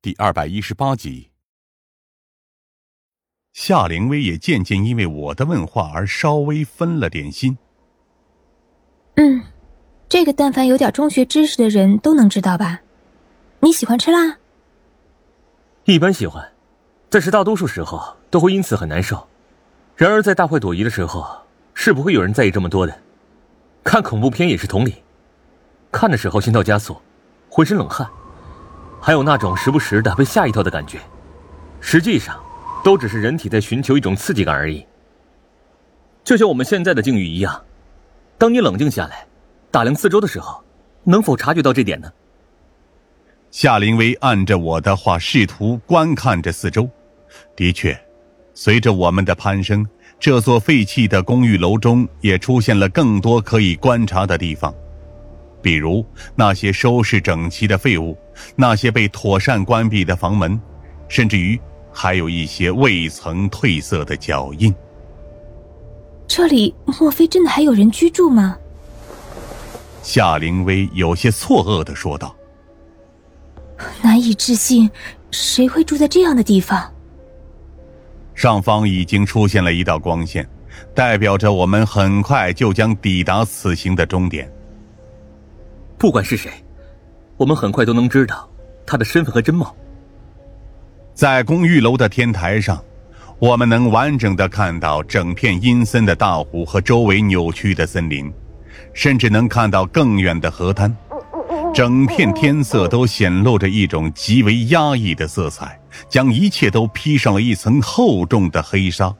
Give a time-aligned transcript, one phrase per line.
[0.00, 1.30] 第二百一十八集。
[3.52, 7.58] 夏灵薇也渐渐因为我的问话而稍微分了点心。
[9.16, 9.42] 嗯，
[10.08, 12.80] 这个但凡有点中学知识的人都能知道吧？
[13.58, 14.38] 你喜欢吃辣？
[15.82, 16.48] 一般喜欢，
[17.10, 19.26] 但是大多数时候都会因此很难受。
[19.96, 21.26] 然而在大会朵颐的时候，
[21.74, 22.96] 是不会有人在意这么多的。
[23.82, 25.02] 看恐怖片也是同理，
[25.90, 26.96] 看的时候心跳加速，
[27.50, 28.08] 浑身冷汗，
[29.00, 30.98] 还有那种时不时的被吓一跳的感觉。
[31.80, 32.38] 实际上，
[32.82, 34.84] 都只是人体在寻求一种刺激感而已。
[36.24, 37.64] 就像我们现在的境遇一样，
[38.36, 39.26] 当你冷静下来，
[39.70, 40.62] 打量四周的时候，
[41.04, 42.12] 能否察觉到这点呢？
[43.50, 46.88] 夏灵薇按着我的话，试图观看着四周。
[47.56, 47.98] 的确，
[48.52, 49.86] 随着我们的攀升，
[50.20, 54.74] 这座废弃的公寓楼中也出现了更多可以观察的地方，
[55.60, 56.04] 比如
[56.34, 58.16] 那些收拾整齐的废物，
[58.56, 60.60] 那些被妥善关闭的房门，
[61.08, 61.58] 甚至于
[61.92, 64.74] 还有一些未曾褪色的脚印。
[66.26, 68.56] 这里莫非真的还有人居住吗？
[70.02, 72.34] 夏灵薇有些错愕的说道。
[74.02, 74.90] 难以置信，
[75.30, 76.92] 谁会住在这样的地方？
[78.34, 80.48] 上方已经出现了一道光线，
[80.94, 84.50] 代表着我们很快就将抵达此行的终点。
[85.98, 86.52] 不管是谁，
[87.36, 88.48] 我们很快都能知道
[88.86, 89.74] 他的身份和真貌。
[91.12, 92.80] 在公寓楼的天台上，
[93.40, 98.32] 我们能完整的看到整片阴森的大湖和周围扭曲的森林，
[98.92, 100.96] 甚至能看到更远的河滩。
[101.74, 109.12] 整片天色都显露着一种极为压抑的色彩，将一切都披上了一层厚重的黑纱。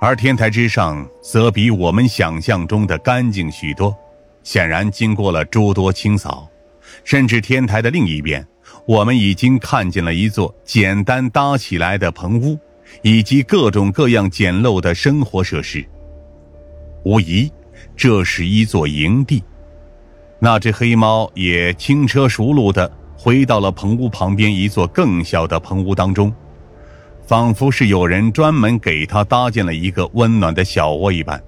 [0.00, 3.96] 而天台之上则比我们想象中的干净许多，
[4.44, 6.48] 显然经过了诸多清扫。
[7.02, 8.46] 甚至天台的另一边，
[8.86, 12.56] 我们已经看见了一座简单搭起来的棚屋，
[13.02, 15.84] 以及各种各样简陋的生活设施。
[17.04, 17.50] 无疑，
[17.96, 19.42] 这是一座营地。
[20.38, 26.32] 那只黑猫也轻车熟路的回到了棚屋旁边一座更小的棚屋当中，
[27.26, 31.42] 仿佛是有人专门给它搭建了一个温暖的小窝一般。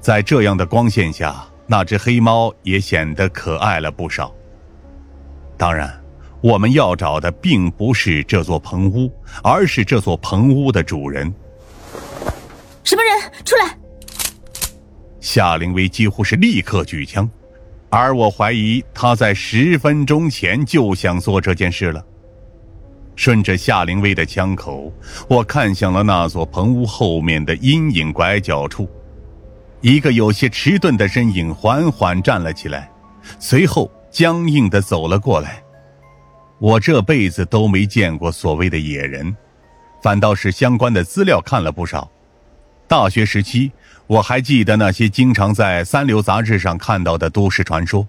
[0.00, 4.34] 在这样的光线下，那只黑猫也显得可爱了不少。
[5.56, 5.92] 当然，
[6.40, 9.10] 我们要找的并不是这座棚屋，
[9.42, 11.32] 而是这座棚屋的主人。
[12.82, 13.32] 什么人？
[13.44, 13.76] 出来！
[15.20, 17.28] 夏灵薇几乎是立刻举枪。
[17.88, 22.04] 而我怀疑他在十分钟前就想做这件事了。
[23.14, 24.92] 顺着夏灵薇的枪口，
[25.28, 28.88] 我看向了那座棚屋后面的阴影拐角处，
[29.84, 32.90] 一个有些迟钝的身影缓缓站了起来，
[33.38, 35.62] 随后僵硬的走了过来。
[36.58, 39.36] 我这辈子都没见过所谓的野人，
[40.02, 42.10] 反倒是相关的资料看了不少。
[42.88, 43.70] 大学时期。
[44.06, 48.06] 我还记得那些经常在三流杂志上看到的都市传说，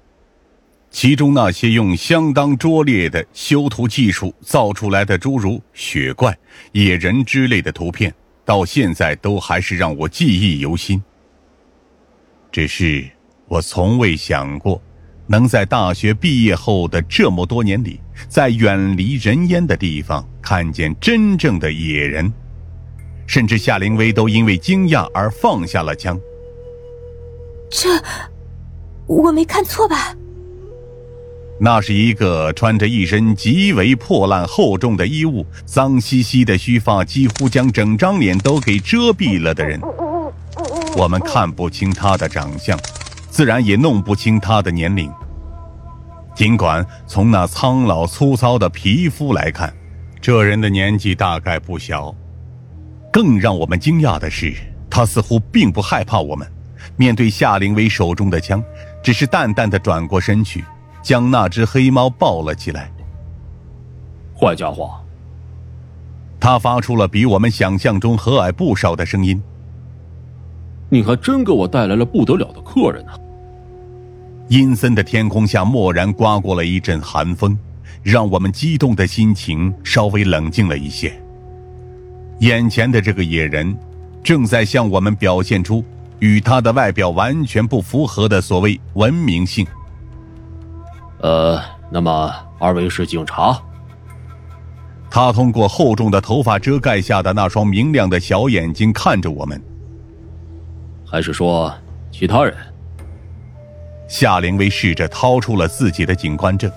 [0.92, 6.38] 其中那些用相当拙劣的修图技术造出来的诸如雪怪、
[6.74, 11.02] 野人之类的图片，到现在都还是让我记忆犹新。
[12.56, 13.06] 只是
[13.50, 14.82] 我从未想过，
[15.28, 18.00] 能在大学毕业后的这么多年里，
[18.30, 22.32] 在远离人烟的地方看见真正的野人。
[23.28, 26.18] 甚至夏灵薇都因为惊讶而放下了枪。
[27.70, 27.90] 这，
[29.06, 30.16] 我没看错吧？
[31.60, 39.78] 那是一个穿着一身极为破烂厚重的衣物、脏兮兮的须发几乎将整张脸都给遮蔽了的人。
[40.96, 42.80] 我们看不清他的长相，
[43.30, 45.12] 自然也弄不清他的年龄。
[46.34, 49.74] 尽管从那苍老粗糙的皮肤来看，
[50.22, 52.16] 这人的年纪大概不小。
[53.12, 54.54] 更让我们惊讶的是，
[54.90, 56.50] 他似乎并不害怕我们。
[56.98, 58.64] 面对夏灵薇手中的枪，
[59.04, 60.64] 只是淡淡的转过身去，
[61.02, 62.90] 将那只黑猫抱了起来。
[64.38, 64.92] 坏家伙！
[66.40, 69.42] 他发出了比我们想象中和蔼不少的声音。
[70.90, 73.12] 你还真给我带来了不得了的客人呢！
[74.50, 77.58] 阴森的天空下，蓦然刮过了一阵寒风，
[78.04, 81.12] 让我们激动的心情稍微冷静了一些。
[82.40, 83.76] 眼前的这个野人，
[84.24, 85.84] 正在向我们表现出
[86.20, 89.66] 与他的外表完全不符合的所谓文明性。
[91.22, 91.60] 呃，
[91.90, 93.60] 那么二位是警察？
[95.10, 99.60] 他通过厚重的头发遮盖下的那双明亮的小眼睛看着我们。
[101.06, 101.74] 还是说
[102.12, 102.56] 其他人？
[104.08, 106.72] 夏灵薇试着掏出了自己的警官证。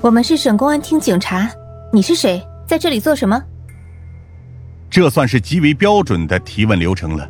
[0.00, 1.50] 我们是省公安厅警察，
[1.92, 2.40] 你是谁？
[2.66, 3.40] 在这里做什么？
[4.90, 7.28] 这算是极为标准的提问流程了。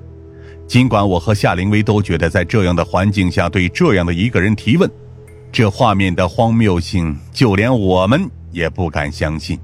[0.66, 4.90] 尽管我和夏灵薇都觉得，在这样的环境下对这样的一个人提问，
[5.52, 9.58] 这画面的荒谬性，就连我们也不敢相信。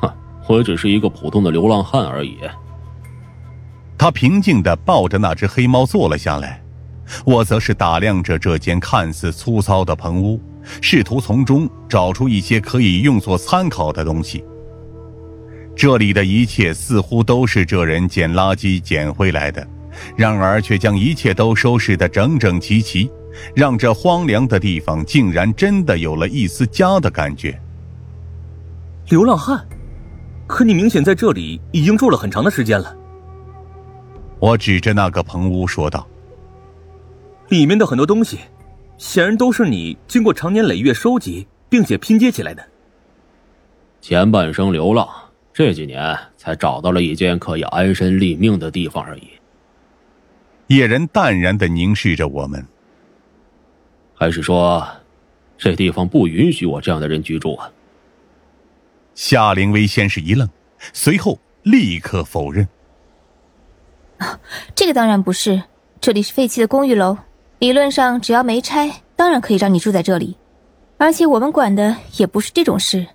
[0.00, 0.10] 哼，
[0.48, 2.38] 我只是一个普通的流浪汉而已。
[4.04, 6.62] 他平静的抱着那只黑猫坐了下来，
[7.24, 10.38] 我则是打量着这间看似粗糙的棚屋，
[10.82, 14.44] 试图从中找出一些可以用作参考的东西。
[15.74, 19.66] 这里的一切似乎都是这人捡垃圾捡回来的，
[20.14, 23.10] 然而却将一切都收拾得整整齐齐，
[23.56, 27.58] 让这荒凉的地方竟然真的有了一丝家的感觉。
[29.08, 29.66] 流浪汉，
[30.46, 32.94] 可你明显在这里已经住了很长的时间了。
[34.44, 36.06] 我指着那个棚屋说道
[37.48, 38.40] ：“里面的很多东西，
[38.98, 42.62] 显然都是你经过长年累月收集并且拼接起来的。
[44.02, 45.08] 前半生流浪。”
[45.54, 49.28] 这几年才找到了一间可以安身立命的地方而已。
[50.66, 52.66] 野人淡然的凝视着我们，
[54.14, 54.84] 还是说，
[55.56, 57.70] 这地方不允许我这样的人居住啊？
[59.14, 60.46] 夏灵薇先是一愣，
[60.92, 62.66] 随后立刻否认
[64.18, 64.38] ：“啊，
[64.74, 65.62] 这个当然不是，
[66.00, 67.16] 这里是废弃的公寓楼，
[67.58, 70.36] 理论上只要没拆，当然可以让你住在这里，
[70.98, 73.06] 而且我们管的也不是这种事。”